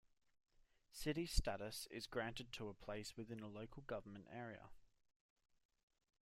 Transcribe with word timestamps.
City 0.91 1.27
status 1.27 1.85
is 1.91 2.07
granted 2.07 2.51
to 2.53 2.69
a 2.69 2.73
place 2.73 3.15
within 3.15 3.39
a 3.41 3.47
local 3.47 3.83
government 3.83 4.25
area. 4.31 4.71